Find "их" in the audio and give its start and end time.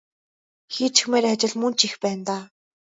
1.87-1.93